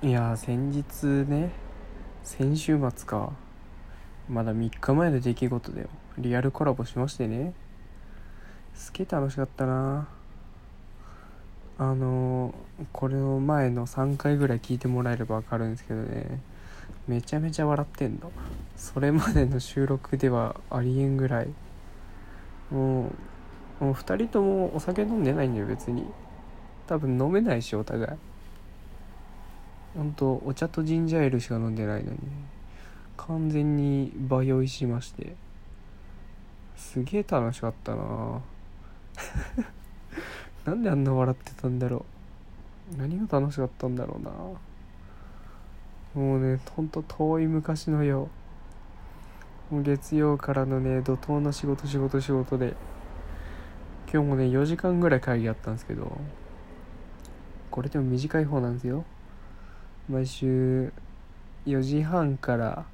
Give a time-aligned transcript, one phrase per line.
[0.00, 1.50] いやー先日ね
[2.22, 3.32] 先週末か
[4.28, 5.88] まだ3日前の出来事だよ。
[6.18, 7.52] リアルコラボしましてね。
[8.74, 10.06] すげえ楽しかったな。
[11.78, 12.54] あの
[12.92, 16.40] これの前の3回ぐらい聞いてもらえれば分かるんですけどね。
[17.08, 18.30] めちゃめちゃ笑ってんの。
[18.76, 21.48] それまでの収録ではありえんぐらい。
[22.70, 23.10] も
[23.80, 26.04] うもう2人ともお酒飲んでないんだよ別に。
[26.86, 28.18] 多分飲めないしお互い。
[29.98, 32.18] ほんとお茶とジンジャーエールしか飲んでないのに
[33.16, 35.34] 完全に場酔いしまして。
[36.76, 38.40] すげえ楽しかったな。
[40.64, 42.06] なんであんな笑ってたんだろ
[42.94, 42.96] う。
[42.96, 44.22] 何が楽しかったんだろう
[46.14, 46.22] な。
[46.22, 48.28] もうねほんと遠い昔のよ
[49.70, 52.76] もう月曜からのね怒涛の仕事仕事仕事で。
[54.10, 56.16] 今日もね4時間ぐらい会議あったんですけど
[57.70, 59.04] これでも短い方なんですよ。
[60.08, 60.90] 毎週
[61.66, 62.86] 4時半から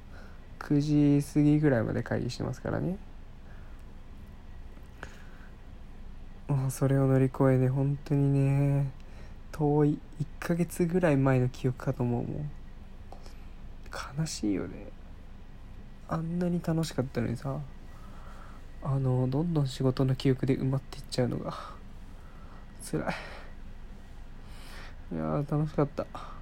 [0.59, 2.97] 9時過ぎぐらいまで会議してますからね。
[6.49, 8.91] もうそれを乗り越えね本当にね
[9.51, 12.23] 遠い1ヶ月ぐらい前の記憶かと思う。
[12.23, 12.51] もん
[14.19, 14.87] 悲しいよね。
[16.09, 17.57] あんなに楽しかったのにさ
[18.83, 21.53] あのどんどん仕事の記憶で埋まっていっちゃうのが
[22.91, 23.03] 辛い。
[25.13, 26.34] いやー楽しかった。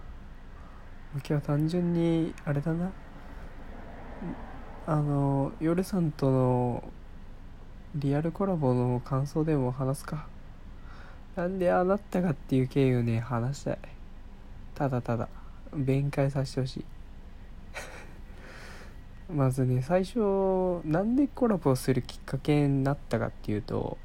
[1.16, 2.92] 今日は単純にあれだな。
[4.88, 6.83] あの夜さんとの
[7.94, 10.25] リアルコラボの感想でも話すか。
[11.36, 13.80] なんでああなったかっていう経緯をね話したい。
[14.73, 15.30] ただただ
[15.75, 16.86] 弁解させてほしい。
[19.31, 24.00] まずね最初なんでコラボするきっかけになったかっていうと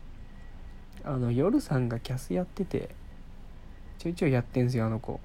[1.05, 2.95] あの夜さんがキャスやってて
[3.97, 5.20] ちょいちょいやってんすよあの子。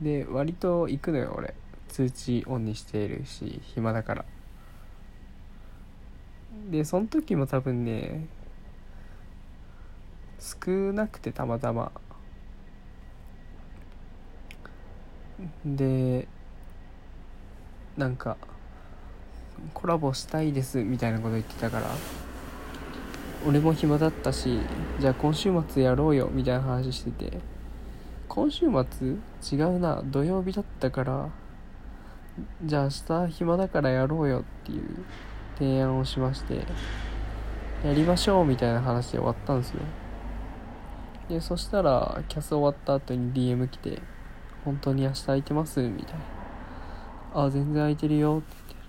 [0.00, 1.54] で割と行くのよ俺。
[1.88, 4.24] 通知オンにしているし暇だから。
[6.70, 8.26] でその時も多分ね
[10.38, 11.90] 少なくてたまたま。
[15.64, 16.28] で
[17.96, 18.36] なんか
[19.74, 21.86] コラボしたいですみたいなこと言ってたから
[23.46, 24.60] 俺も暇だったし
[25.00, 27.59] じゃあ今週末やろうよみたいな話してて。
[28.32, 29.16] 今週末
[29.58, 31.28] 違うな土曜日だったから
[32.64, 35.04] じゃあ明日暇だからやろうよっていう
[35.58, 36.64] 提案をしまして
[37.84, 39.80] やりましょうみたいな話で終わったんですよ。
[41.28, 44.00] でそしたらキャス終わった後に DM 来て
[44.64, 46.20] 「本当に明日空いてます?」みたいな
[47.46, 48.84] 「あ全然空いてるよ」って言って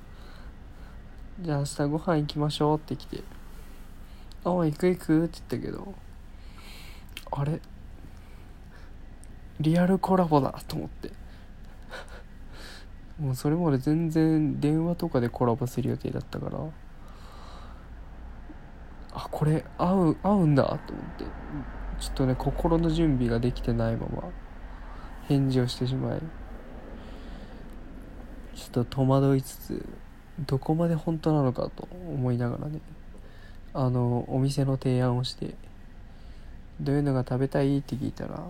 [1.41, 3.23] 「じゃあ明日ご飯行きましょう」って来て
[4.45, 5.95] 「あ行く行く」って言ったけど
[7.31, 7.59] あれ？
[9.61, 11.11] リアルコラボだと思って。
[13.19, 16.59] もうそれまで全然電話とかでコラボする予定だったから。
[19.13, 21.25] あこれ合う合うんだと思って。
[21.99, 24.23] ちょっとね心の準備ができてないまま
[25.27, 26.19] 返事をしてしまい。
[28.55, 29.85] ちょっと戸惑いつつ
[30.47, 32.79] どこまで本当なのかと思いながらね。
[33.73, 35.55] あのお店の提案をして
[36.81, 38.43] どういうのが食べたいって聞いたら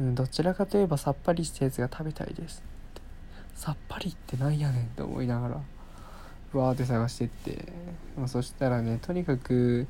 [0.00, 2.62] うん、どちらかといえばさっぱりしたやつが食べたいです。
[3.54, 5.54] さっぱりってなんやねんと思いながら
[6.60, 7.72] わーって探してって、
[8.16, 9.86] まあ、そしたらねとにかく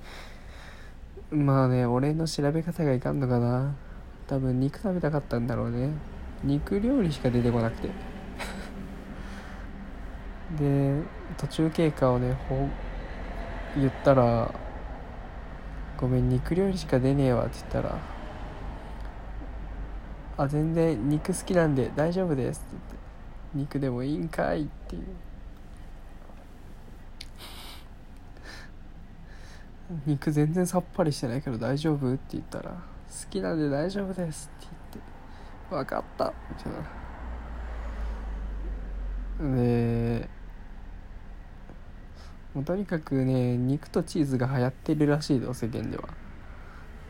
[1.30, 3.74] まあね俺の調べ方がいかんのかな。
[4.26, 5.90] 多分肉食べたかったんだろうね。
[6.42, 7.88] 肉料理しか出てこなくて。
[10.58, 11.02] で
[11.38, 12.68] 途中経過をねほ
[13.76, 14.54] 言ったら
[15.98, 17.98] 「ごめん肉料理しか出ねえわ」って言ったら
[20.36, 23.04] あ全然肉好きなんで大丈夫ですって言って。
[23.54, 25.02] 肉でもいいんかいっていう。
[30.06, 32.76] 肉全然さっぱりしてないけど大丈夫って言ったら好
[33.30, 35.14] きなんで大丈夫ですって言って。
[35.70, 36.72] 分かったみたい
[39.52, 40.28] なで
[42.54, 46.08] もうとにかくね肉とチーズが流行ってるらしいぞ世間では。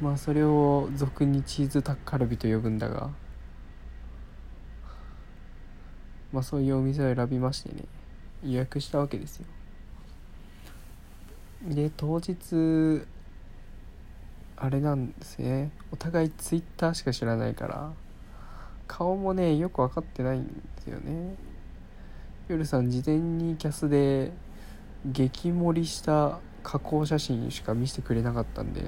[0.00, 3.11] まあそれを俗にチーズタッカルビと呼ぶんだが。
[6.32, 7.85] まあそういうお店を選びましてね。
[8.44, 9.46] 予約したわけですよ。
[11.69, 13.06] で当日
[14.56, 15.70] あれなんですね。
[15.93, 17.93] お互いツイッターしか知らないから
[18.87, 20.52] 顔もねよく分かってないんで
[20.82, 21.37] すよね。
[22.49, 24.32] 夜さん事前にキャスで
[25.06, 28.82] 激盛りした加工写真しか見せてくれなかったんで。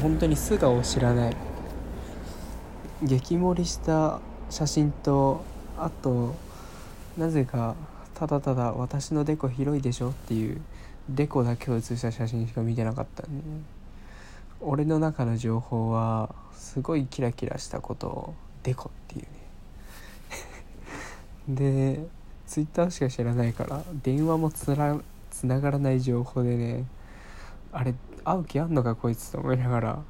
[0.00, 1.36] 本当に素顔を知らない。
[3.02, 5.44] 激盛りした写真と
[5.76, 6.34] あと
[7.18, 7.74] なぜか
[8.14, 10.60] ただただ私のデコ広いでしょっていう
[11.08, 13.62] デコだけを写した写真しか見てなかったんで、ね、
[14.60, 19.28] 俺の中の情報はすごいキラキラしたことをデコっていうね。
[21.98, 22.06] で
[22.46, 24.96] ツイッターしか知らないから電話もつら
[25.30, 26.84] つながらない情報でね
[27.72, 30.02] あれ会う気あんのかこいつと思いながら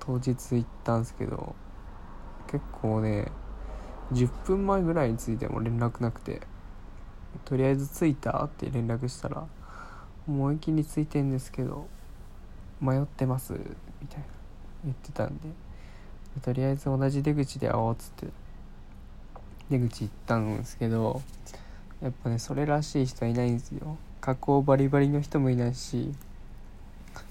[0.00, 1.54] 当日行ったんですけど
[2.50, 3.30] 結構ね
[4.12, 6.42] 10分前ぐらいについても連絡なくて
[7.44, 9.46] とりあえず着いたって連絡したら
[10.26, 11.86] もう駅に着いてんですけど
[12.80, 13.58] 迷ってますみ
[14.08, 14.24] たいな
[14.84, 15.48] 言ってたんで
[16.42, 18.26] とりあえず同じ出口で会おうっつって
[19.70, 21.22] 出口行ったんですけど
[22.02, 23.96] やっぱねそれらしい人はいないんですよ。
[24.20, 26.12] 加工バリバリの人もいないし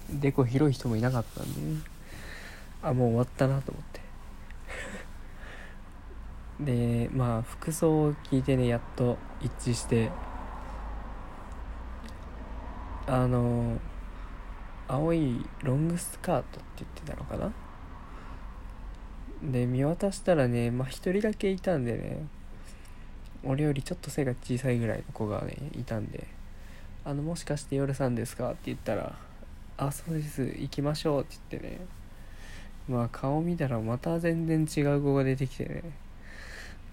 [0.10, 1.82] デコ広い人もいなかったんで、ね、
[2.82, 4.02] あもう終わったなと思って。
[7.08, 10.12] でまあ服装を聞いてねやっと一致して。
[13.06, 13.80] あの
[14.88, 17.52] 青いロングスカートって言ってたのかな？
[19.52, 22.26] で見渡したらねまあ一人だけいたんでね。
[23.46, 26.28] 俺よりちょっと背が小さいぐらいの子がねいたんで
[27.04, 29.18] 「あのもしかして夜さんですか?」って言ったら
[29.78, 31.80] 「あそうです行きましょう」って言ってね。
[32.88, 35.84] まあ顔見たらまた全然違う子が出てきてね。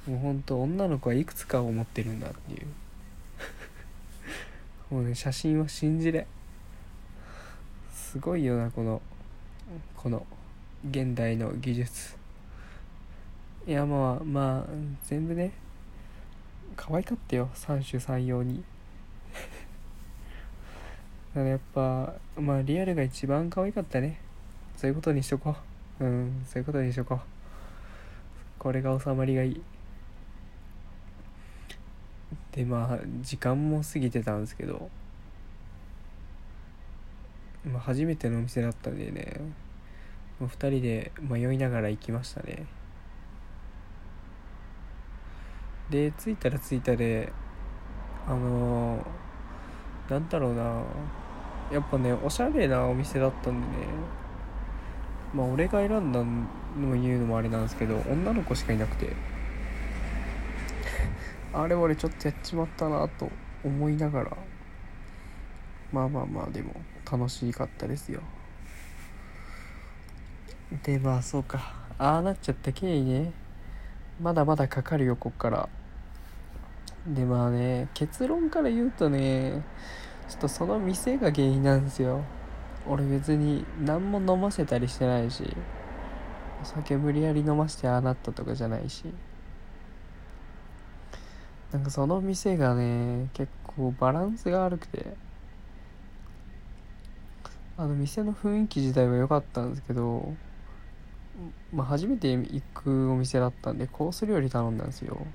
[0.07, 2.67] もうほんと女の子はいくつかを持ってるんだっていう。
[4.95, 6.27] もうね写真は信じれ
[7.93, 9.03] すごいよなこの
[9.97, 10.27] この
[10.89, 12.17] 現代の技術。
[13.67, 14.73] いやまあまあ
[15.05, 15.53] 全部ね
[16.77, 17.51] 可愛かったよ。
[17.55, 18.65] 三種三様に。
[21.35, 24.21] だからやっぱまあリアルが一番可愛かったね。
[24.77, 25.55] そういうことにしとこ
[26.01, 26.05] う。
[26.05, 27.19] うんそういうことにしとこう。
[28.59, 29.63] これが収まりがいい。
[32.53, 34.91] でまあ時間も過ぎてたんですけど、
[37.65, 39.41] まあ、初めてのお店だったんでね。
[40.41, 42.67] 2人で迷いながら行きましたね。
[45.91, 47.33] で着いたら着いたで
[48.27, 50.83] あのー、なんだろうな。
[51.71, 53.85] やっぱねおしゃれなお店だったんでね。
[55.33, 59.13] まあ俺が選んだの言うのもあれなんですけど女の子しかいなくて。
[61.53, 63.29] あれ俺ちょっとやっちまったなと
[63.65, 64.37] 思いながら。
[65.93, 66.75] まあまあまあでも
[67.11, 68.21] 楽しかったですよ。
[70.83, 71.75] でまあそうか。
[71.99, 73.33] ああなっちゃった経緯ね。
[74.21, 75.69] まだまだかかるよこっから。
[77.07, 79.65] でまあね結論から言うとね
[80.31, 82.23] ちょっとその店が原因なんですよ。
[82.87, 85.45] 俺別に何も飲ませたりしてないし
[86.63, 89.05] お酒無理やり飲ませてああなったとかじゃないし。
[91.73, 95.15] なんかその店がね結構バランスが悪くて
[97.77, 100.35] あの店の雰囲気自体は良かったんですけど
[101.73, 105.27] まあ初めて行くお店だったんでコース料理頼んだんですよ。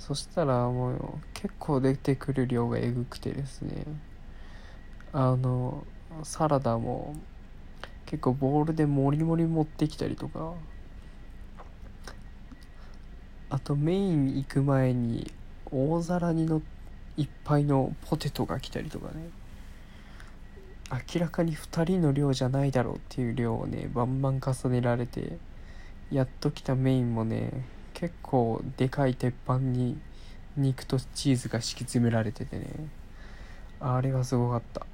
[0.00, 0.96] そしたらもう
[1.34, 3.84] 結構出てくる量がえぐくてですね。
[5.12, 5.84] あの
[6.22, 7.14] サラダも
[8.06, 10.54] 結構ボウルでモリモリ持ってきたりとか。
[13.50, 15.30] あとメイン行く前に
[15.70, 16.62] 大皿にの
[17.16, 19.28] いっぱいのポテトが来たりとかね。
[21.14, 25.36] 明らかに2人の量じゃないだろうっていう量をねバンバン重ねられて
[26.10, 27.52] やっと来たメインもね
[28.00, 29.98] 結構でかい鉄板に
[30.56, 32.66] 肉とチーズが敷き詰められててね。
[33.78, 34.86] あれはすごかった。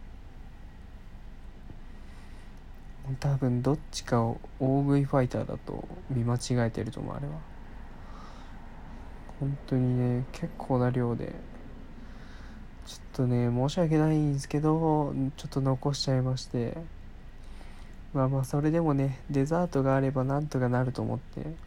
[3.21, 7.35] 多分どっちかを大食いファイターだと見間違えてると思うあれは。
[9.39, 11.33] 本当にね結構な量で。
[12.87, 16.77] ちょっとね申し訳ないんですけどちょっと残しちゃいまして。
[18.13, 21.66] まあまあそれでもねデザートがあればなんとかなると思って。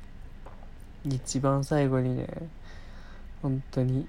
[1.06, 2.28] 一番最後にね
[3.42, 4.08] 本当に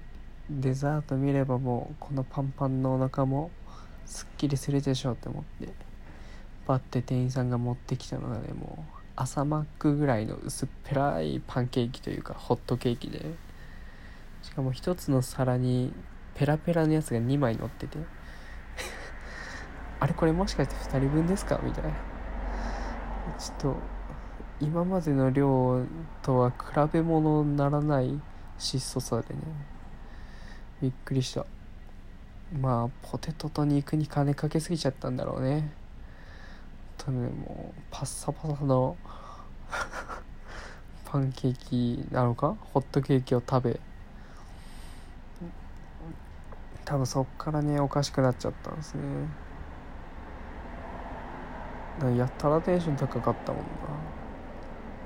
[0.49, 3.49] デザート見ればもうこのパンパンのお腹も
[4.05, 5.71] すっきりするでしょうって思って
[6.67, 13.25] パッて店員さんが持ってきたのがねもう朝マックぐらいの薄っぺらいパンケーキというかホットケーキで
[14.41, 15.93] しかも一つの皿に
[16.35, 17.97] ペラペラのやつが2枚乗ってて
[19.99, 21.59] あれこれもしかして2人分ですか？
[21.63, 21.89] みたいな。
[23.37, 23.75] ちょっと
[24.61, 25.83] 今までの量
[26.21, 26.55] とは比
[26.93, 28.21] べ物にならない
[28.59, 29.41] 質素さでね。
[30.81, 31.47] びっくりした。
[32.59, 35.71] まあポテトと肉に金かけすぎちゃったんだろうね。
[36.97, 38.95] とねもうパッサパサの
[41.05, 42.55] パンケーキなのか？
[42.73, 43.79] ホットケーキを食べ。
[46.85, 49.01] 多分そっからねおかしくなっちゃったんですね。
[52.15, 54.20] やったらテンション高かったもんな。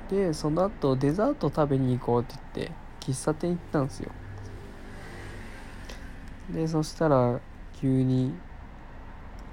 [0.09, 4.11] でその後デザート食べに行こうって言って喫茶店行ったんですよ。
[6.51, 7.39] でそしたら
[7.73, 8.33] 急に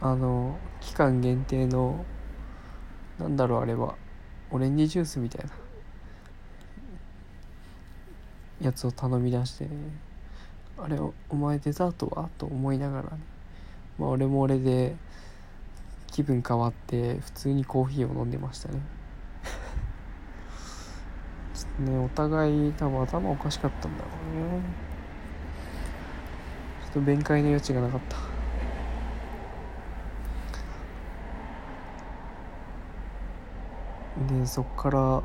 [0.00, 2.04] あの期間限定の
[3.18, 3.94] なんだろうあれは
[4.50, 5.50] オレンジジュースみたいな
[8.60, 9.70] やつを頼み出してね
[10.76, 12.28] あれおお前デザートは？
[12.36, 13.18] と思いながらね。
[13.98, 14.96] まあ俺も俺で
[16.08, 18.80] 気分変わって普通にコーヒーを飲んでましたね。
[21.82, 24.62] ねお互い多分頭おかしかったんだろうね。
[26.84, 28.16] ちょっと弁解の余地がなかった。
[34.34, 35.22] でそっから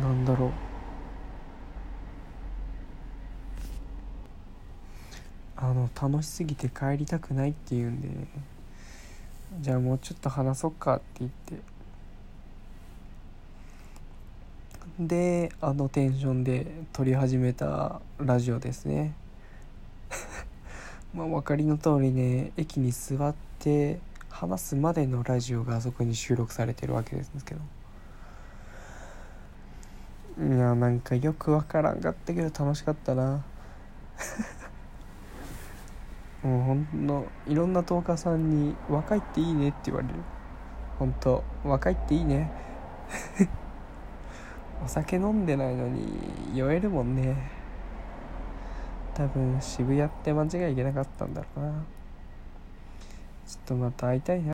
[0.00, 0.50] なんだろう。
[5.56, 8.08] あの楽しすぎて帰りたくないって言うんで
[9.60, 11.77] じゃあもうちょっと話そうかって言って。
[14.98, 19.14] であのテンションで撮り始めたラジオですね。
[21.14, 27.60] まあ分かりの通りね駅に座って話すまでのラジオがあそこに収録されてるわけですけど。
[30.40, 33.44] いやなんかよくわからんかったけど楽しかったな。
[36.42, 40.14] もうほんのいろんなトーカーさんに「若いっていいね」って言われる。
[40.98, 42.50] ほんと若いっていいね
[44.84, 46.08] お酒飲んでないのに
[46.54, 47.36] 酔えるもんね。
[49.14, 51.72] 多分渋谷って間違いいけなかったんだろうな。
[53.46, 54.46] ちょっとまた会いたいな。